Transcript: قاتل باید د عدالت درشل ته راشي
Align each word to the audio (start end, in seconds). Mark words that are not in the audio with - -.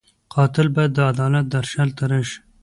قاتل 0.33 0.67
باید 0.75 0.91
د 0.95 0.99
عدالت 1.11 1.45
درشل 1.55 1.89
ته 1.97 2.03
راشي 2.11 2.39